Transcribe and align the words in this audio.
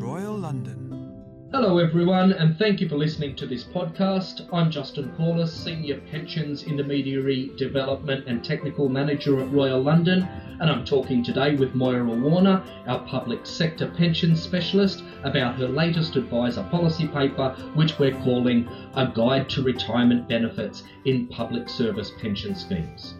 Royal 0.00 0.34
London. 0.34 1.48
Hello, 1.52 1.76
everyone, 1.76 2.32
and 2.32 2.56
thank 2.56 2.80
you 2.80 2.88
for 2.88 2.96
listening 2.96 3.36
to 3.36 3.46
this 3.46 3.64
podcast. 3.64 4.48
I'm 4.50 4.70
Justin 4.70 5.10
Paulus, 5.10 5.52
Senior 5.52 6.00
Pensions 6.10 6.62
Intermediary 6.62 7.50
Development 7.58 8.26
and 8.26 8.42
Technical 8.42 8.88
Manager 8.88 9.38
at 9.40 9.52
Royal 9.52 9.82
London, 9.82 10.22
and 10.22 10.70
I'm 10.70 10.86
talking 10.86 11.22
today 11.22 11.54
with 11.54 11.74
Moira 11.74 12.02
Warner, 12.02 12.64
our 12.86 13.00
Public 13.00 13.44
Sector 13.44 13.88
Pensions 13.88 14.40
Specialist, 14.40 15.04
about 15.24 15.56
her 15.56 15.68
latest 15.68 16.16
advisor 16.16 16.62
policy 16.70 17.06
paper, 17.06 17.50
which 17.74 17.98
we're 17.98 18.18
calling 18.22 18.66
A 18.94 19.06
Guide 19.06 19.50
to 19.50 19.62
Retirement 19.62 20.26
Benefits 20.30 20.82
in 21.04 21.26
Public 21.28 21.68
Service 21.68 22.10
Pension 22.22 22.54
Schemes. 22.54 23.16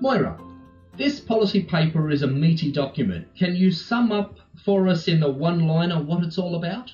Moira, 0.00 0.36
this 0.96 1.20
policy 1.20 1.62
paper 1.62 2.10
is 2.10 2.22
a 2.22 2.26
meaty 2.26 2.72
document. 2.72 3.28
Can 3.36 3.54
you 3.54 3.70
sum 3.70 4.12
up 4.12 4.38
for 4.64 4.88
us 4.88 5.08
in 5.08 5.22
a 5.22 5.30
one 5.30 5.66
liner 5.66 6.02
what 6.02 6.24
it's 6.24 6.38
all 6.38 6.54
about? 6.54 6.90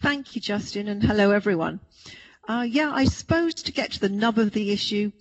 Thank 0.00 0.34
you, 0.34 0.40
Justin, 0.40 0.88
and 0.88 1.02
hello, 1.02 1.32
everyone. 1.32 1.80
Uh, 2.46 2.66
yeah, 2.68 2.90
I 2.92 3.04
suppose 3.04 3.54
to 3.54 3.72
get 3.72 3.92
to 3.92 4.00
the 4.00 4.08
nub 4.08 4.38
of 4.38 4.52
the 4.52 4.70
issue, 4.70 5.12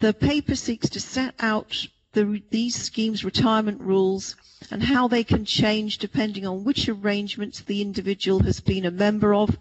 the 0.00 0.12
paper 0.12 0.54
seeks 0.54 0.90
to 0.90 1.00
set 1.00 1.34
out 1.40 1.86
the, 2.18 2.42
these 2.50 2.74
schemes' 2.74 3.24
retirement 3.24 3.80
rules 3.80 4.34
and 4.72 4.82
how 4.82 5.06
they 5.06 5.22
can 5.22 5.44
change 5.44 5.98
depending 5.98 6.44
on 6.44 6.64
which 6.64 6.88
arrangements 6.88 7.60
the 7.60 7.80
individual 7.80 8.40
has 8.40 8.58
been 8.58 8.84
a 8.84 8.90
member 8.90 9.32
of, 9.32 9.56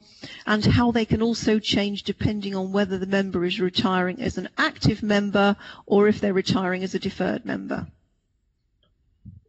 and 0.48 0.66
how 0.66 0.90
they 0.90 1.06
can 1.06 1.22
also 1.22 1.60
change 1.60 2.02
depending 2.02 2.56
on 2.56 2.72
whether 2.72 2.98
the 2.98 3.06
member 3.06 3.46
is 3.46 3.60
retiring 3.60 4.20
as 4.20 4.40
an 4.40 4.50
active 4.58 5.04
member 5.04 5.56
or 5.86 6.08
if 6.08 6.20
they're 6.20 6.34
retiring 6.34 6.84
as 6.84 6.96
a 6.96 7.00
deferred 7.00 7.46
member. 7.46 7.86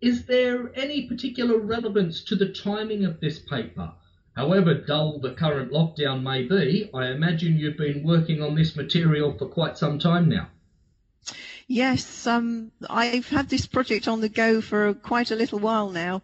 Is 0.02 0.26
there 0.26 0.70
any 0.76 1.08
particular 1.08 1.56
relevance 1.56 2.22
to 2.24 2.36
the 2.36 2.52
timing 2.52 3.06
of 3.06 3.20
this 3.20 3.38
paper? 3.38 3.92
However 4.36 4.74
dull 4.74 5.18
the 5.18 5.32
current 5.32 5.72
lockdown 5.72 6.22
may 6.22 6.42
be, 6.42 6.90
I 6.92 7.06
imagine 7.06 7.56
you've 7.56 7.78
been 7.78 8.04
working 8.04 8.42
on 8.42 8.54
this 8.54 8.76
material 8.76 9.32
for 9.32 9.46
quite 9.46 9.78
some 9.78 9.98
time 9.98 10.28
now. 10.28 10.50
Yes, 11.66 12.26
um, 12.26 12.72
I've 12.88 13.28
had 13.28 13.48
this 13.48 13.66
project 13.66 14.08
on 14.08 14.20
the 14.20 14.28
go 14.28 14.60
for 14.60 14.94
quite 14.94 15.30
a 15.30 15.36
little 15.36 15.58
while 15.58 15.90
now. 15.90 16.22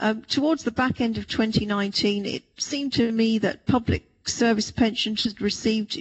Um, 0.00 0.22
towards 0.22 0.64
the 0.64 0.70
back 0.70 1.00
end 1.00 1.18
of 1.18 1.26
2019, 1.26 2.24
it 2.24 2.42
seemed 2.56 2.92
to 2.94 3.10
me 3.10 3.38
that 3.38 3.66
public 3.66 4.08
service 4.28 4.70
pensions 4.70 5.24
had 5.24 5.40
received 5.40 5.98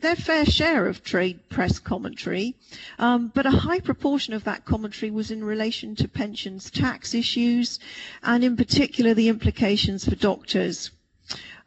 their 0.00 0.16
fair 0.16 0.44
share 0.46 0.86
of 0.86 1.02
trade 1.04 1.48
press 1.48 1.78
commentary, 1.78 2.54
um, 2.98 3.30
but 3.34 3.46
a 3.46 3.50
high 3.50 3.80
proportion 3.80 4.32
of 4.34 4.44
that 4.44 4.64
commentary 4.64 5.10
was 5.10 5.30
in 5.30 5.44
relation 5.44 5.94
to 5.94 6.08
pensions 6.08 6.70
tax 6.70 7.14
issues, 7.14 7.78
and 8.22 8.42
in 8.42 8.56
particular 8.56 9.14
the 9.14 9.28
implications 9.28 10.08
for 10.08 10.14
doctors. 10.16 10.90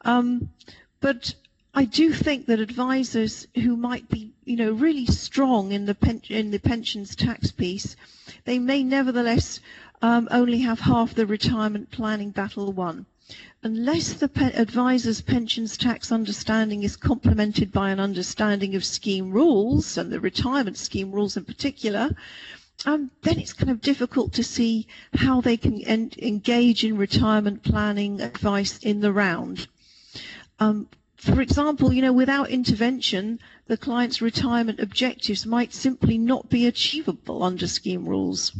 Um, 0.02 0.50
but 1.00 1.34
I 1.72 1.84
do 1.84 2.12
think 2.12 2.46
that 2.46 2.58
advisors 2.58 3.46
who 3.54 3.76
might 3.76 4.08
be, 4.08 4.32
you 4.44 4.56
know, 4.56 4.72
really 4.72 5.06
strong 5.06 5.70
in 5.70 5.86
the 5.86 5.94
pen, 5.94 6.20
in 6.28 6.50
the 6.50 6.58
pensions 6.58 7.14
tax 7.14 7.52
piece, 7.52 7.94
they 8.44 8.58
may 8.58 8.82
nevertheless 8.82 9.60
um, 10.02 10.26
only 10.32 10.58
have 10.62 10.80
half 10.80 11.14
the 11.14 11.26
retirement 11.26 11.92
planning 11.92 12.30
battle 12.30 12.72
won. 12.72 13.06
Unless 13.62 14.14
the 14.14 14.26
pe- 14.26 14.52
advisor's 14.54 15.20
pensions 15.20 15.76
tax 15.76 16.10
understanding 16.10 16.82
is 16.82 16.96
complemented 16.96 17.70
by 17.70 17.90
an 17.90 18.00
understanding 18.00 18.74
of 18.74 18.84
scheme 18.84 19.30
rules 19.30 19.96
and 19.96 20.10
the 20.10 20.18
retirement 20.18 20.76
scheme 20.76 21.12
rules 21.12 21.36
in 21.36 21.44
particular, 21.44 22.10
um, 22.84 23.12
then 23.22 23.38
it's 23.38 23.52
kind 23.52 23.70
of 23.70 23.80
difficult 23.80 24.32
to 24.32 24.42
see 24.42 24.88
how 25.14 25.40
they 25.40 25.56
can 25.56 25.80
en- 25.82 26.10
engage 26.18 26.82
in 26.82 26.96
retirement 26.96 27.62
planning 27.62 28.20
advice 28.20 28.78
in 28.78 29.00
the 29.00 29.12
round. 29.12 29.68
Um, 30.58 30.88
for 31.20 31.40
example, 31.40 31.92
you 31.92 32.00
know, 32.00 32.12
without 32.12 32.50
intervention, 32.50 33.40
the 33.66 33.76
client's 33.76 34.22
retirement 34.22 34.80
objectives 34.80 35.44
might 35.44 35.74
simply 35.74 36.16
not 36.16 36.48
be 36.48 36.66
achievable 36.66 37.42
under 37.42 37.66
scheme 37.66 38.08
rules. 38.08 38.52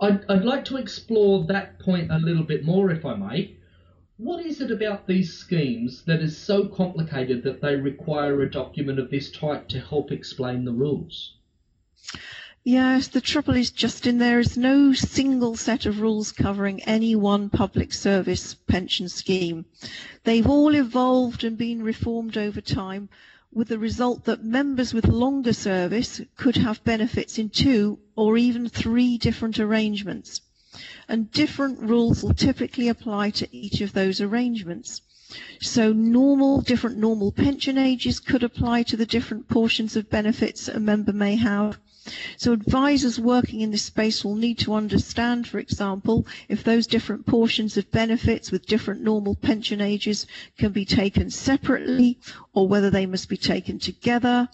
I'd, 0.00 0.24
I'd 0.28 0.44
like 0.44 0.64
to 0.66 0.76
explore 0.76 1.44
that 1.46 1.78
point 1.80 2.12
a 2.12 2.18
little 2.18 2.44
bit 2.44 2.64
more, 2.64 2.90
if 2.90 3.04
I 3.04 3.16
may. 3.16 3.56
What 4.16 4.46
is 4.46 4.60
it 4.60 4.70
about 4.70 5.06
these 5.06 5.34
schemes 5.34 6.04
that 6.04 6.20
is 6.20 6.38
so 6.38 6.68
complicated 6.68 7.42
that 7.42 7.60
they 7.60 7.76
require 7.76 8.42
a 8.42 8.50
document 8.50 8.98
of 8.98 9.10
this 9.10 9.30
type 9.30 9.68
to 9.68 9.80
help 9.80 10.12
explain 10.12 10.64
the 10.64 10.72
rules? 10.72 11.34
Yes, 12.68 13.06
the 13.06 13.20
trouble 13.20 13.54
is, 13.54 13.70
Justin, 13.70 14.18
there 14.18 14.40
is 14.40 14.56
no 14.58 14.92
single 14.92 15.54
set 15.56 15.86
of 15.86 16.00
rules 16.00 16.32
covering 16.32 16.82
any 16.82 17.14
one 17.14 17.48
public 17.48 17.92
service 17.94 18.54
pension 18.54 19.08
scheme. 19.08 19.66
They've 20.24 20.48
all 20.48 20.74
evolved 20.74 21.44
and 21.44 21.56
been 21.56 21.80
reformed 21.84 22.36
over 22.36 22.60
time 22.60 23.08
with 23.52 23.68
the 23.68 23.78
result 23.78 24.24
that 24.24 24.42
members 24.42 24.92
with 24.92 25.06
longer 25.06 25.52
service 25.52 26.20
could 26.36 26.56
have 26.56 26.82
benefits 26.82 27.38
in 27.38 27.50
two 27.50 28.00
or 28.16 28.36
even 28.36 28.68
three 28.68 29.16
different 29.16 29.60
arrangements. 29.60 30.40
And 31.08 31.30
different 31.30 31.78
rules 31.78 32.24
will 32.24 32.34
typically 32.34 32.88
apply 32.88 33.30
to 33.30 33.56
each 33.56 33.80
of 33.80 33.92
those 33.92 34.20
arrangements. 34.20 35.02
So 35.60 35.92
normal, 35.92 36.62
different 36.62 36.98
normal 36.98 37.30
pension 37.30 37.78
ages 37.78 38.18
could 38.18 38.42
apply 38.42 38.82
to 38.82 38.96
the 38.96 39.06
different 39.06 39.46
portions 39.46 39.94
of 39.94 40.10
benefits 40.10 40.66
a 40.66 40.80
member 40.80 41.12
may 41.12 41.36
have 41.36 41.78
so 42.36 42.52
advisors 42.52 43.18
working 43.18 43.60
in 43.60 43.70
this 43.70 43.82
space 43.82 44.24
will 44.24 44.36
need 44.36 44.58
to 44.58 44.74
understand, 44.74 45.46
for 45.46 45.58
example, 45.58 46.26
if 46.48 46.62
those 46.62 46.86
different 46.86 47.26
portions 47.26 47.76
of 47.76 47.90
benefits 47.90 48.50
with 48.50 48.66
different 48.66 49.02
normal 49.02 49.34
pension 49.34 49.80
ages 49.80 50.26
can 50.58 50.72
be 50.72 50.84
taken 50.84 51.30
separately 51.30 52.18
or 52.52 52.68
whether 52.68 52.90
they 52.90 53.06
must 53.06 53.28
be 53.28 53.36
taken 53.36 53.78
together. 53.78 54.48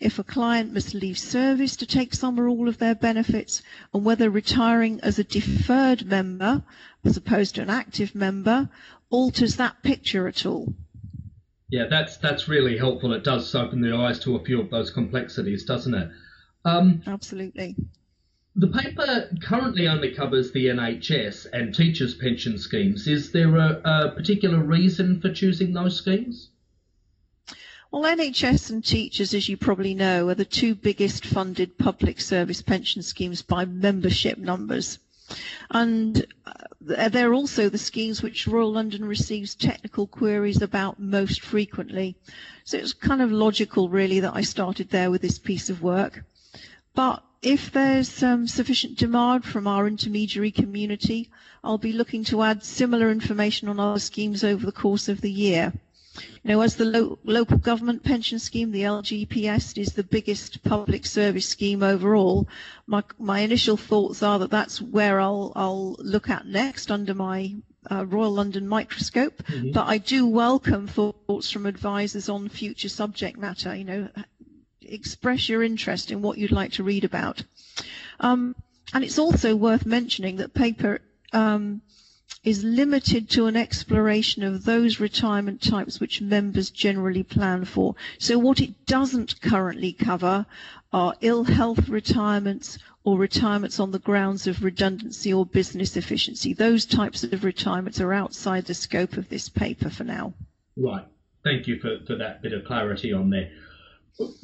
If 0.00 0.18
a 0.18 0.24
client 0.24 0.72
must 0.72 0.94
leave 0.94 1.18
service 1.18 1.76
to 1.76 1.86
take 1.86 2.14
some 2.14 2.38
or 2.38 2.48
all 2.48 2.68
of 2.68 2.78
their 2.78 2.94
benefits 2.94 3.62
and 3.92 4.04
whether 4.04 4.30
retiring 4.30 5.00
as 5.02 5.18
a 5.18 5.24
deferred 5.24 6.06
member 6.06 6.62
as 7.04 7.16
opposed 7.16 7.54
to 7.56 7.62
an 7.62 7.70
active 7.70 8.14
member 8.14 8.68
alters 9.10 9.56
that 9.56 9.82
picture 9.82 10.26
at 10.26 10.44
all. 10.46 10.74
Yeah, 11.70 11.86
that's 11.88 12.18
that's 12.18 12.48
really 12.48 12.76
helpful. 12.78 13.12
It 13.14 13.24
does 13.24 13.54
open 13.54 13.80
the 13.80 13.96
eyes 13.96 14.20
to 14.20 14.36
a 14.36 14.44
few 14.44 14.60
of 14.60 14.70
those 14.70 14.90
complexities, 14.90 15.64
doesn't 15.64 15.94
it? 15.94 16.08
Um, 16.64 17.02
Absolutely. 17.06 17.76
The 18.56 18.68
paper 18.68 19.30
currently 19.42 19.88
only 19.88 20.14
covers 20.14 20.52
the 20.52 20.66
NHS 20.66 21.46
and 21.52 21.74
teachers' 21.74 22.14
pension 22.14 22.56
schemes. 22.56 23.08
Is 23.08 23.32
there 23.32 23.56
a, 23.56 23.80
a 23.84 24.12
particular 24.12 24.62
reason 24.62 25.20
for 25.20 25.32
choosing 25.32 25.72
those 25.72 25.96
schemes? 25.96 26.50
Well, 27.90 28.02
NHS 28.02 28.70
and 28.70 28.84
teachers, 28.84 29.34
as 29.34 29.48
you 29.48 29.56
probably 29.56 29.94
know, 29.94 30.28
are 30.28 30.34
the 30.34 30.44
two 30.44 30.74
biggest 30.74 31.24
funded 31.26 31.78
public 31.78 32.20
service 32.20 32.62
pension 32.62 33.02
schemes 33.02 33.42
by 33.42 33.64
membership 33.64 34.38
numbers. 34.38 34.98
And 35.70 36.26
uh, 36.46 37.08
they're 37.08 37.34
also 37.34 37.68
the 37.68 37.78
schemes 37.78 38.22
which 38.22 38.46
Royal 38.46 38.72
London 38.72 39.04
receives 39.04 39.54
technical 39.54 40.06
queries 40.06 40.62
about 40.62 41.00
most 41.00 41.40
frequently. 41.40 42.16
So 42.64 42.78
it's 42.78 42.92
kind 42.92 43.22
of 43.22 43.32
logical, 43.32 43.88
really, 43.88 44.20
that 44.20 44.34
I 44.34 44.42
started 44.42 44.90
there 44.90 45.10
with 45.10 45.22
this 45.22 45.38
piece 45.38 45.70
of 45.70 45.82
work. 45.82 46.24
But 46.94 47.22
if 47.42 47.72
there's 47.72 48.22
um, 48.22 48.46
sufficient 48.46 48.96
demand 48.96 49.44
from 49.44 49.66
our 49.66 49.86
intermediary 49.86 50.50
community, 50.50 51.30
I'll 51.62 51.78
be 51.78 51.92
looking 51.92 52.24
to 52.24 52.42
add 52.42 52.64
similar 52.64 53.10
information 53.10 53.68
on 53.68 53.78
other 53.80 54.00
schemes 54.00 54.44
over 54.44 54.64
the 54.64 54.72
course 54.72 55.08
of 55.08 55.20
the 55.20 55.30
year. 55.30 55.72
You 56.44 56.50
know, 56.50 56.60
as 56.60 56.76
the 56.76 56.84
lo- 56.84 57.18
local 57.24 57.58
government 57.58 58.04
pension 58.04 58.38
scheme, 58.38 58.70
the 58.70 58.82
LGPS 58.82 59.76
is 59.76 59.94
the 59.94 60.04
biggest 60.04 60.62
public 60.62 61.04
service 61.04 61.48
scheme 61.48 61.82
overall. 61.82 62.48
My, 62.86 63.02
my 63.18 63.40
initial 63.40 63.76
thoughts 63.76 64.22
are 64.22 64.38
that 64.38 64.50
that's 64.50 64.80
where 64.80 65.20
I'll, 65.20 65.52
I'll 65.56 65.96
look 65.98 66.30
at 66.30 66.46
next 66.46 66.90
under 66.90 67.14
my 67.14 67.56
uh, 67.90 68.06
Royal 68.06 68.32
London 68.32 68.68
microscope. 68.68 69.42
Mm-hmm. 69.44 69.72
But 69.72 69.88
I 69.88 69.98
do 69.98 70.26
welcome 70.26 70.86
thoughts 70.86 71.50
from 71.50 71.66
advisors 71.66 72.28
on 72.28 72.48
future 72.48 72.88
subject 72.88 73.36
matter. 73.36 73.74
You 73.74 73.84
know, 73.84 74.08
express 74.88 75.48
your 75.48 75.62
interest 75.62 76.10
in 76.10 76.22
what 76.22 76.38
you'd 76.38 76.52
like 76.52 76.72
to 76.72 76.84
read 76.84 77.04
about. 77.04 77.42
Um, 78.20 78.54
and 78.92 79.02
it's 79.02 79.18
also 79.18 79.56
worth 79.56 79.86
mentioning 79.86 80.36
that 80.36 80.54
paper 80.54 81.00
um, 81.32 81.82
is 82.44 82.62
limited 82.62 83.30
to 83.30 83.46
an 83.46 83.56
exploration 83.56 84.42
of 84.42 84.64
those 84.64 85.00
retirement 85.00 85.62
types 85.62 85.98
which 85.98 86.20
members 86.20 86.70
generally 86.70 87.22
plan 87.22 87.64
for. 87.64 87.94
So 88.18 88.38
what 88.38 88.60
it 88.60 88.86
doesn't 88.86 89.40
currently 89.40 89.92
cover 89.92 90.46
are 90.92 91.14
ill 91.22 91.44
health 91.44 91.88
retirements 91.88 92.78
or 93.02 93.18
retirements 93.18 93.80
on 93.80 93.90
the 93.90 93.98
grounds 93.98 94.46
of 94.46 94.62
redundancy 94.62 95.32
or 95.32 95.44
business 95.44 95.96
efficiency. 95.96 96.54
Those 96.54 96.86
types 96.86 97.24
of 97.24 97.44
retirements 97.44 98.00
are 98.00 98.12
outside 98.12 98.64
the 98.66 98.74
scope 98.74 99.16
of 99.16 99.28
this 99.28 99.48
paper 99.48 99.90
for 99.90 100.04
now. 100.04 100.34
Right. 100.76 101.04
Thank 101.42 101.66
you 101.66 101.78
for, 101.78 101.98
for 102.06 102.16
that 102.16 102.42
bit 102.42 102.52
of 102.52 102.64
clarity 102.64 103.12
on 103.12 103.30
there. 103.30 103.50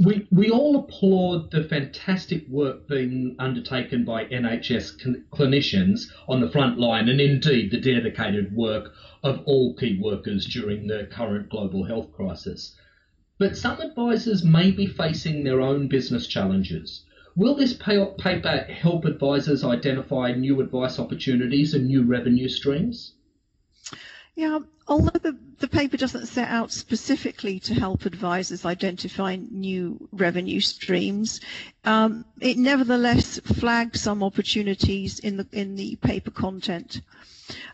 We, 0.00 0.26
we 0.32 0.50
all 0.50 0.80
applaud 0.80 1.52
the 1.52 1.62
fantastic 1.62 2.48
work 2.48 2.88
being 2.88 3.36
undertaken 3.38 4.04
by 4.04 4.24
NHS 4.24 5.00
cl- 5.00 5.22
clinicians 5.32 6.10
on 6.26 6.40
the 6.40 6.50
front 6.50 6.80
line 6.80 7.08
and 7.08 7.20
indeed 7.20 7.70
the 7.70 7.80
dedicated 7.80 8.52
work 8.52 8.92
of 9.22 9.42
all 9.44 9.76
key 9.76 9.96
workers 10.00 10.44
during 10.46 10.88
the 10.88 11.06
current 11.12 11.50
global 11.50 11.84
health 11.84 12.10
crisis. 12.10 12.74
But 13.38 13.56
some 13.56 13.80
advisors 13.80 14.42
may 14.42 14.72
be 14.72 14.86
facing 14.86 15.44
their 15.44 15.60
own 15.60 15.86
business 15.86 16.26
challenges. 16.26 17.04
Will 17.36 17.54
this 17.54 17.72
paper 17.72 18.66
help 18.68 19.04
advisors 19.04 19.62
identify 19.62 20.32
new 20.32 20.60
advice 20.60 20.98
opportunities 20.98 21.74
and 21.74 21.86
new 21.86 22.02
revenue 22.02 22.48
streams? 22.48 23.12
Yeah, 24.34 24.58
although 24.90 25.18
the, 25.22 25.38
the 25.60 25.68
paper 25.68 25.96
doesn't 25.96 26.26
set 26.26 26.48
out 26.48 26.72
specifically 26.72 27.60
to 27.60 27.72
help 27.74 28.04
advisors 28.04 28.64
identify 28.66 29.36
new 29.50 30.08
revenue 30.12 30.60
streams, 30.60 31.40
um, 31.84 32.24
it 32.40 32.58
nevertheless 32.58 33.38
flags 33.38 34.00
some 34.00 34.22
opportunities 34.24 35.20
in 35.20 35.36
the 35.36 35.46
in 35.52 35.76
the 35.76 35.94
paper 35.96 36.32
content. 36.32 37.00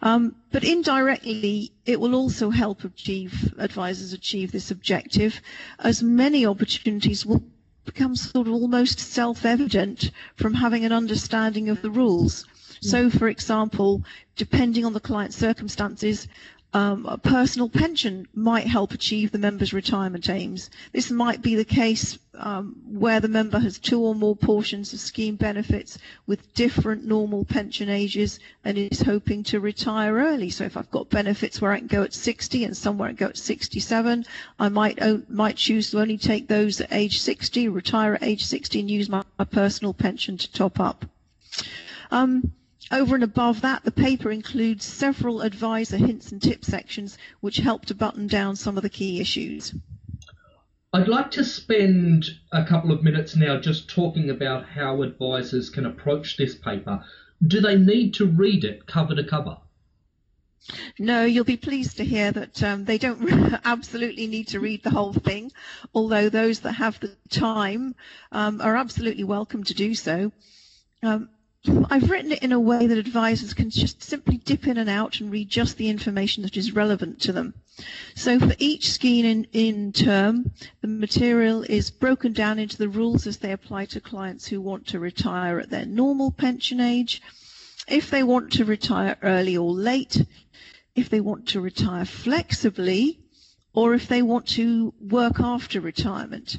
Um, 0.03 0.37
but 0.53 0.63
indirectly, 0.63 1.73
it 1.87 1.99
will 2.01 2.15
also 2.15 2.51
help 2.51 2.85
achieve 2.85 3.55
advisors 3.59 4.13
achieve 4.13 4.53
this 4.53 4.71
objective, 4.71 5.41
as 5.79 6.03
many 6.03 6.45
opportunities 6.47 7.25
will 7.27 7.43
become 7.87 8.15
sort 8.17 8.47
of 8.47 8.53
almost 8.53 8.99
self-evident 8.99 10.11
from 10.37 10.53
having 10.55 10.85
an 10.85 10.93
understanding 10.93 11.69
of 11.71 11.81
the 11.83 11.91
rules. 11.91 12.45
So, 12.83 13.09
for 13.09 13.29
example, 13.29 14.03
depending 14.35 14.85
on 14.85 14.93
the 14.93 15.01
client's 15.01 15.37
circumstances, 15.37 16.29
um, 16.76 17.06
a 17.06 17.17
personal 17.17 17.70
pension 17.70 18.28
might 18.34 18.67
help 18.67 18.93
achieve 18.93 19.32
the 19.32 19.38
member's 19.38 19.73
retirement 19.73 20.28
aims. 20.28 20.69
This 20.93 21.11
might 21.11 21.40
be 21.40 21.55
the 21.55 21.64
case 21.64 22.19
um, 22.34 22.76
where 22.87 23.19
the 23.19 23.28
member 23.28 23.58
has 23.58 23.78
two 23.78 23.99
or 24.02 24.14
more 24.14 24.37
portions 24.37 24.93
of 24.93 25.00
scheme 25.00 25.37
benefits 25.37 25.96
with 26.26 26.52
different 26.52 27.06
normal 27.06 27.46
pension 27.46 27.88
ages 27.88 28.38
and 28.62 28.76
is 28.76 29.00
hoping 29.00 29.43
to 29.44 29.58
retire 29.58 30.17
early. 30.17 30.50
So 30.50 30.64
if 30.64 30.76
I've 30.76 30.90
got 30.90 31.08
benefits 31.08 31.62
where 31.62 31.73
I 31.73 31.78
can 31.78 31.87
go 31.87 32.02
at 32.02 32.12
60 32.12 32.64
and 32.64 32.76
somewhere 32.76 33.08
I 33.08 33.12
can 33.12 33.17
go 33.25 33.31
at 33.31 33.38
67, 33.38 34.26
I 34.58 34.69
might 34.69 34.99
might 35.31 35.56
choose 35.56 35.90
to 35.93 36.00
only 36.00 36.19
take 36.19 36.46
those 36.46 36.79
at 36.82 36.93
age 36.93 37.20
60, 37.20 37.69
retire 37.70 38.17
at 38.17 38.22
age 38.22 38.44
60 38.44 38.81
and 38.81 38.90
use 38.90 39.08
my, 39.08 39.22
my 39.38 39.46
personal 39.46 39.94
pension 39.94 40.37
to 40.37 40.52
top 40.52 40.79
up. 40.79 41.06
Um, 42.11 42.52
over 42.91 43.15
and 43.15 43.25
above 43.25 43.62
that, 43.62 43.85
the 43.85 43.91
paper 43.91 44.31
includes 44.31 44.85
several 44.85 45.41
advisor 45.41 45.97
hints 45.97 46.31
and 46.31 46.41
tips 46.41 46.69
sections 46.69 47.19
which 47.41 47.59
help 47.59 47.87
to 47.87 47.94
button 47.94 48.27
down 48.27 48.56
some 48.56 48.77
of 48.77 48.83
the 48.83 48.91
key 48.91 49.21
issues. 49.21 49.75
I'd 50.93 51.09
like 51.09 51.33
to 51.33 51.44
spend 51.44 52.27
a 52.53 52.65
couple 52.65 52.93
of 52.93 53.03
minutes 53.03 53.37
now 53.37 53.59
just 53.59 53.91
talking 53.91 54.31
about 54.31 54.67
how 54.67 55.03
advisors 55.03 55.69
can 55.69 55.85
approach 55.85 56.37
this 56.37 56.55
paper. 56.55 57.05
Do 57.47 57.61
they 57.61 57.77
need 57.77 58.15
to 58.15 58.27
read 58.27 58.65
it 58.65 58.87
cover 58.87 59.15
to 59.15 59.25
cover? 59.25 59.59
No, 60.99 61.25
you'll 61.25 61.44
be 61.44 61.56
pleased 61.56 61.99
to 61.99 62.05
hear 62.05 62.32
that 62.32 62.62
um, 62.62 62.85
they 62.85 62.99
don't 62.99 63.61
absolutely 63.65 64.27
need 64.27 64.49
to 64.49 64.61
read 64.61 64.82
the 64.82 64.91
whole 64.91 65.12
thing, 65.12 65.53
although 65.94 66.29
those 66.29 66.61
that 66.61 66.73
have 66.73 66.99
the 67.00 67.15
time 67.31 67.94
um, 68.32 68.61
are 68.61 68.77
absolutely 68.77 69.25
welcome 69.25 69.65
to 69.65 69.75
do 69.75 69.94
so. 69.94 70.32
Um, 71.03 71.29
I've 71.91 72.11
written 72.11 72.33
it 72.33 72.43
in 72.43 72.53
a 72.53 72.61
way 72.61 72.87
that 72.87 72.99
advisors 72.99 73.55
can 73.55 73.71
just 73.71 74.03
simply 74.03 74.37
dip 74.37 74.67
in 74.67 74.77
and 74.79 74.89
out 74.89 75.21
and 75.21 75.31
read 75.31 75.49
just 75.49 75.77
the 75.77 75.89
information 75.89 76.43
that 76.43 76.57
is 76.57 76.73
relevant 76.73 77.21
to 77.23 77.33
them. 77.33 77.55
So 78.15 78.39
for 78.39 78.55
each 78.59 78.91
scheme 78.91 79.25
in, 79.25 79.47
in 79.53 79.93
term, 79.93 80.53
the 80.81 80.89
material 80.89 81.63
is 81.63 81.91
broken 81.91 82.33
down 82.33 82.59
into 82.59 82.77
the 82.77 82.89
rules 82.89 83.27
as 83.27 83.39
they 83.39 83.53
apply 83.53 83.87
to 83.87 84.01
clients 84.01 84.47
who 84.47 84.61
want 84.61 84.87
to 84.89 85.01
retire 85.01 85.59
at 85.59 85.71
their 85.71 85.87
normal 85.87 86.31
pension 86.31 86.81
age, 86.81 87.21
if 87.89 88.11
they 88.11 88.23
want 88.23 88.53
to 88.53 88.65
retire 88.65 89.17
early 89.23 89.57
or 89.57 89.71
late, 89.71 90.25
if 90.95 91.09
they 91.11 91.21
want 91.21 91.49
to 91.49 91.61
retire 91.61 92.05
flexibly, 92.05 93.19
or 93.75 93.93
if 93.93 94.09
they 94.09 94.23
want 94.23 94.47
to 94.49 94.95
work 95.01 95.39
after 95.39 95.81
retirement. 95.81 96.59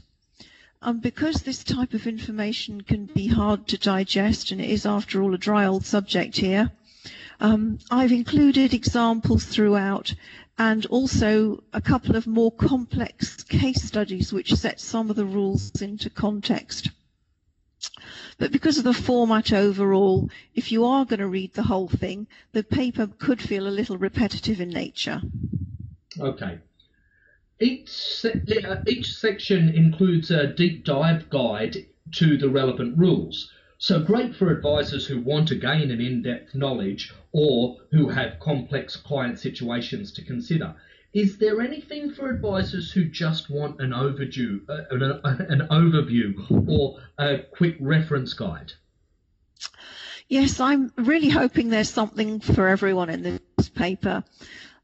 Um, 0.81 0.99
because 0.99 1.41
this 1.41 1.63
type 1.63 1.93
of 1.93 2.05
information 2.05 2.81
can 2.81 3.05
be 3.05 3.27
hard 3.27 3.67
to 3.67 3.77
digest, 3.77 4.51
and 4.51 4.61
it 4.61 4.69
is, 4.69 4.85
after 4.85 5.21
all, 5.21 5.33
a 5.33 5.37
dry 5.37 5.65
old 5.65 5.85
subject 5.85 6.37
here, 6.37 6.71
um, 7.39 7.79
I've 7.89 8.11
included 8.11 8.73
examples 8.73 9.45
throughout 9.45 10.13
and 10.57 10.85
also 10.87 11.63
a 11.71 11.81
couple 11.81 12.15
of 12.15 12.25
more 12.25 12.51
complex 12.51 13.43
case 13.43 13.83
studies 13.83 14.33
which 14.33 14.53
set 14.55 14.79
some 14.79 15.09
of 15.09 15.15
the 15.15 15.25
rules 15.25 15.81
into 15.81 16.09
context. 16.09 16.89
But 18.39 18.51
because 18.51 18.77
of 18.77 18.83
the 18.83 18.93
format 18.93 19.53
overall, 19.53 20.29
if 20.55 20.71
you 20.71 20.85
are 20.85 21.05
going 21.05 21.19
to 21.19 21.27
read 21.27 21.53
the 21.53 21.63
whole 21.63 21.87
thing, 21.87 22.27
the 22.51 22.63
paper 22.63 23.07
could 23.07 23.41
feel 23.41 23.67
a 23.67 23.69
little 23.69 23.97
repetitive 23.97 24.59
in 24.59 24.69
nature. 24.69 25.21
Okay. 26.19 26.59
Each, 27.59 27.89
se- 27.89 28.41
each 28.87 29.15
section 29.15 29.69
includes 29.69 30.29
a 30.29 30.47
deep 30.47 30.85
dive 30.85 31.29
guide 31.29 31.85
to 32.13 32.37
the 32.37 32.49
relevant 32.49 32.97
rules. 32.97 33.51
So 33.79 33.99
great 34.01 34.35
for 34.35 34.51
advisors 34.51 35.05
who 35.05 35.21
want 35.21 35.47
to 35.49 35.55
gain 35.55 35.91
an 35.91 36.01
in-depth 36.01 36.55
knowledge 36.55 37.13
or 37.31 37.77
who 37.91 38.09
have 38.09 38.39
complex 38.39 38.95
client 38.95 39.39
situations 39.39 40.11
to 40.13 40.23
consider. 40.23 40.75
Is 41.13 41.37
there 41.37 41.61
anything 41.61 42.11
for 42.11 42.29
advisors 42.29 42.91
who 42.91 43.05
just 43.05 43.49
want 43.49 43.79
an 43.79 43.91
overview, 43.91 44.61
uh, 44.69 44.83
an, 44.91 45.01
an 45.61 45.67
overview 45.69 46.67
or 46.67 46.99
a 47.17 47.39
quick 47.39 47.77
reference 47.79 48.33
guide? 48.33 48.73
Yes, 50.27 50.59
I'm 50.59 50.91
really 50.97 51.29
hoping 51.29 51.69
there's 51.69 51.89
something 51.89 52.39
for 52.39 52.67
everyone 52.67 53.09
in 53.09 53.39
this 53.57 53.69
paper. 53.69 54.23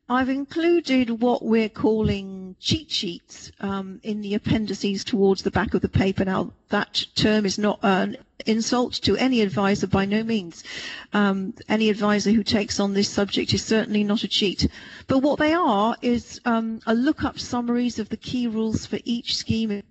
I've 0.10 0.28
included 0.28 1.22
what 1.22 1.44
we're 1.46 1.70
calling 1.70 2.58
cheat 2.60 2.92
sheets 2.92 3.52
um, 3.62 4.02
in 4.04 4.20
the 4.20 4.34
appendices 4.34 5.06
towards 5.06 5.44
the 5.44 5.52
back 5.52 5.74
of 5.74 5.82
the 5.82 5.88
paper. 5.88 6.26
Now, 6.26 6.52
that 6.70 7.06
term 7.16 7.46
is 7.46 7.58
not 7.58 7.80
an 7.84 8.18
insult 8.46 8.94
to 9.04 9.16
any 9.16 9.40
advisor 9.40 9.88
by 9.88 10.04
no 10.04 10.22
means. 10.24 10.66
Um, 11.14 11.54
any 11.70 11.90
advisor 11.90 12.32
who 12.32 12.44
takes 12.44 12.82
on 12.82 12.94
this 12.94 13.08
subject 13.08 13.54
is 13.54 13.64
certainly 13.64 14.04
not 14.04 14.24
a 14.24 14.28
cheat. 14.28 14.68
But 15.08 15.20
what 15.20 15.40
they 15.40 15.54
are 15.54 15.96
is 16.02 16.42
um, 16.44 16.82
a 16.86 16.94
look-up 16.94 17.40
summaries 17.40 17.98
of 17.98 18.10
the 18.10 18.18
key 18.18 18.48
rules 18.48 18.86
for 18.86 19.00
each 19.06 19.38
scheme 19.38 19.84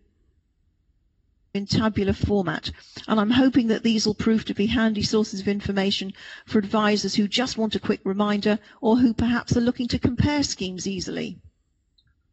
in 1.54 1.66
tabular 1.66 2.14
format. 2.14 2.70
And 3.06 3.20
I'm 3.20 3.31
hoping 3.31 3.66
that 3.66 3.82
these 3.82 4.06
will 4.06 4.14
prove 4.14 4.46
to 4.46 4.54
be 4.54 4.64
handy 4.64 5.02
sources 5.02 5.40
of 5.40 5.49
information 5.49 6.14
for 6.46 6.58
advisors 6.58 7.14
who 7.14 7.28
just 7.28 7.58
want 7.58 7.75
a 7.75 7.81
quick 7.81 8.00
reminder 8.04 8.58
or 8.81 8.96
who 8.96 9.12
perhaps 9.12 9.54
are 9.54 9.60
looking 9.60 9.87
to 9.88 9.99
compare 9.99 10.43
schemes 10.43 10.87
easily. 10.87 11.38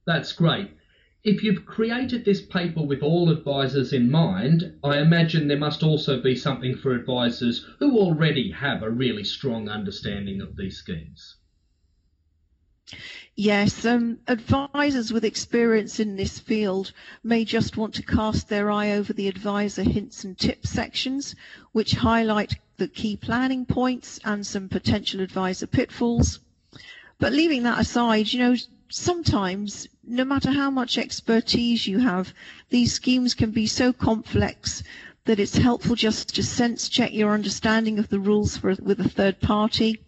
That's 0.05 0.31
great. 0.31 0.71
If 1.21 1.43
you've 1.43 1.65
created 1.65 2.23
this 2.23 2.41
paper 2.41 2.81
with 2.81 3.03
all 3.03 3.29
advisors 3.29 3.91
in 3.91 4.09
mind, 4.09 4.75
I 4.85 4.99
imagine 4.99 5.49
there 5.49 5.57
must 5.57 5.83
also 5.83 6.21
be 6.21 6.33
something 6.33 6.77
for 6.77 6.93
advisors 6.93 7.65
who 7.79 7.99
already 7.99 8.51
have 8.51 8.81
a 8.81 8.89
really 8.89 9.25
strong 9.25 9.67
understanding 9.67 10.39
of 10.39 10.55
these 10.55 10.77
schemes. 10.77 11.35
Yes, 13.35 13.85
um, 13.85 14.17
advisors 14.27 15.13
with 15.13 15.23
experience 15.23 15.99
in 15.99 16.15
this 16.15 16.39
field 16.39 16.91
may 17.23 17.45
just 17.45 17.77
want 17.77 17.93
to 17.93 18.01
cast 18.01 18.49
their 18.49 18.71
eye 18.71 18.91
over 18.91 19.13
the 19.13 19.27
advisor 19.27 19.83
hints 19.83 20.23
and 20.23 20.35
tips 20.35 20.71
sections, 20.71 21.35
which 21.71 21.91
highlight 21.91 22.55
the 22.77 22.87
key 22.87 23.15
planning 23.15 23.65
points 23.65 24.19
and 24.25 24.45
some 24.45 24.67
potential 24.69 25.21
advisor 25.21 25.67
pitfalls. 25.67 26.39
But 27.19 27.31
leaving 27.31 27.61
that 27.63 27.79
aside, 27.79 28.33
you 28.33 28.39
know, 28.39 28.55
sometimes, 28.89 29.87
no 30.03 30.25
matter 30.25 30.49
how 30.49 30.71
much 30.71 30.97
expertise 30.97 31.85
you 31.85 31.99
have, 31.99 32.33
these 32.71 32.93
schemes 32.93 33.35
can 33.35 33.51
be 33.51 33.67
so 33.67 33.93
complex 33.93 34.81
that 35.25 35.39
it's 35.39 35.57
helpful 35.57 35.95
just 35.95 36.33
to 36.35 36.41
sense 36.41 36.89
check 36.89 37.13
your 37.13 37.33
understanding 37.33 37.99
of 37.99 38.09
the 38.09 38.19
rules 38.19 38.57
for, 38.57 38.73
with 38.81 38.99
a 38.99 39.07
third 39.07 39.39
party 39.39 40.01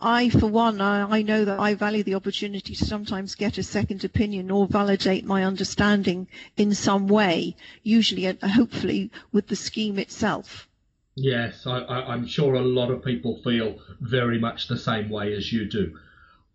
I, 0.00 0.28
for 0.28 0.46
one, 0.46 0.80
I, 0.80 1.18
I, 1.18 1.22
know 1.22 1.44
that 1.44 1.58
I 1.58 1.74
value 1.74 2.04
the 2.04 2.14
opportunity 2.14 2.76
to 2.76 2.84
sometimes 2.84 3.34
get 3.34 3.58
a 3.58 3.64
second 3.64 4.04
opinion 4.04 4.50
or 4.50 4.66
validate 4.66 5.24
my 5.24 5.42
understanding 5.42 6.28
in 6.56 6.72
some 6.72 7.08
way, 7.08 7.56
usually, 7.82 8.28
uh, 8.28 8.34
hopefully, 8.46 9.10
with 9.32 9.48
the 9.48 9.56
scheme 9.56 9.98
itself. 9.98 10.68
Yes, 11.16 11.66
I, 11.66 12.12
am 12.12 12.26
sure 12.26 12.54
a 12.54 12.60
lot 12.60 12.90
of 12.90 13.04
people 13.04 13.40
feel 13.42 13.80
very 14.00 14.38
much 14.38 14.68
the 14.68 14.76
same 14.76 15.08
way 15.08 15.32
as 15.32 15.52
you 15.52 15.64
do. 15.64 15.98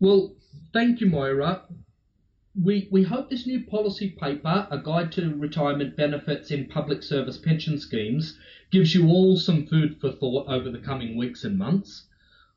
Well, 0.00 0.34
thank 0.72 1.00
you, 1.00 1.08
Moira. 1.08 1.64
We, 2.54 2.88
we 2.90 3.02
hope 3.02 3.28
this 3.28 3.46
new 3.46 3.64
policy 3.64 4.10
paper, 4.10 4.68
A 4.70 4.78
Guide 4.78 5.12
to 5.12 5.34
Retirement 5.34 5.96
Benefits 5.96 6.50
in 6.50 6.68
Public 6.68 7.02
Service 7.02 7.38
Pension 7.38 7.78
Schemes, 7.78 8.38
gives 8.70 8.94
you 8.94 9.08
all 9.08 9.36
some 9.36 9.66
food 9.66 10.00
for 10.00 10.12
thought 10.12 10.48
over 10.48 10.70
the 10.70 10.78
coming 10.78 11.16
weeks 11.16 11.44
and 11.44 11.58
months. 11.58 12.04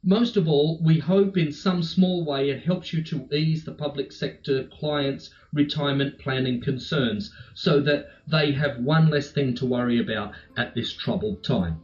Most 0.08 0.38
of 0.38 0.48
all, 0.48 0.80
we 0.84 1.00
hope 1.00 1.36
in 1.36 1.52
some 1.52 1.82
small 1.82 2.24
way 2.24 2.52
it 2.52 2.64
helps 2.64 2.94
you 2.94 3.04
to 3.06 3.28
ease 3.34 3.66
the 3.66 3.72
public 3.72 4.12
sector 4.12 4.66
clients' 4.80 5.32
retirement 5.52 6.20
planning 6.20 6.62
concerns 6.62 7.34
so 7.56 7.80
that 7.80 8.10
they 8.28 8.52
have 8.52 8.78
one 8.78 9.10
less 9.10 9.32
thing 9.32 9.56
to 9.56 9.66
worry 9.66 10.00
about 10.00 10.34
at 10.58 10.76
this 10.76 10.94
troubled 10.94 11.44
time. 11.44 11.82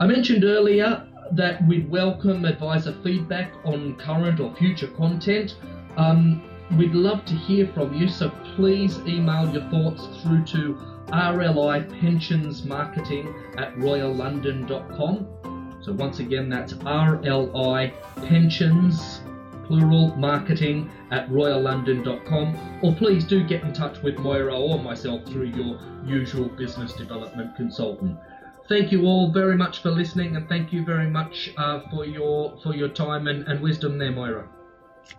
I 0.00 0.06
mentioned 0.08 0.42
earlier 0.42 1.06
that 1.30 1.64
we'd 1.68 1.88
welcome 1.88 2.44
advisor 2.44 2.92
feedback 3.04 3.52
on 3.64 3.94
current 3.98 4.40
or 4.40 4.52
future 4.56 4.88
content. 4.88 5.56
Um, 5.96 6.42
we'd 6.76 6.92
love 6.92 7.24
to 7.26 7.34
hear 7.34 7.68
from 7.68 7.94
you, 7.94 8.08
so 8.08 8.30
please 8.56 8.98
email 9.06 9.48
your 9.52 9.62
thoughts 9.70 10.08
through 10.22 10.44
to 10.46 10.74
RLI 11.12 12.00
Pensions 12.00 12.64
Marketing 12.64 13.32
at 13.56 13.72
royallondon.com. 13.76 15.53
So 15.84 15.92
once 15.92 16.18
again, 16.18 16.48
that's 16.48 16.72
RLI 16.72 17.92
Pensions, 18.26 19.20
plural, 19.66 20.16
marketing 20.16 20.90
at 21.10 21.28
royallondon.com. 21.28 22.78
Or 22.82 22.94
please 22.94 23.24
do 23.24 23.44
get 23.44 23.62
in 23.62 23.74
touch 23.74 24.02
with 24.02 24.18
Moira 24.18 24.58
or 24.58 24.78
myself 24.78 25.26
through 25.26 25.48
your 25.48 25.78
usual 26.06 26.48
business 26.48 26.94
development 26.94 27.54
consultant. 27.56 28.18
Thank 28.66 28.92
you 28.92 29.04
all 29.04 29.30
very 29.30 29.58
much 29.58 29.82
for 29.82 29.90
listening, 29.90 30.36
and 30.36 30.48
thank 30.48 30.72
you 30.72 30.86
very 30.86 31.10
much 31.10 31.50
uh, 31.58 31.80
for 31.90 32.06
your 32.06 32.56
for 32.62 32.74
your 32.74 32.88
time 32.88 33.28
and, 33.28 33.46
and 33.46 33.60
wisdom 33.60 33.98
there, 33.98 34.10
Moira. 34.10 34.48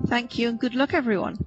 Thank 0.08 0.40
you, 0.40 0.50
and 0.50 0.60
good 0.60 0.74
luck, 0.74 0.96
everyone. 0.96 1.46